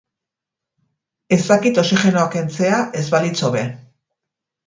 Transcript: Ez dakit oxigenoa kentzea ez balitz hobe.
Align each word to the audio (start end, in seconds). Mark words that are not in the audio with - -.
Ez 1.37 1.39
dakit 1.49 1.81
oxigenoa 1.83 2.23
kentzea 2.37 2.79
ez 3.01 3.05
balitz 3.17 3.39
hobe. 3.49 3.61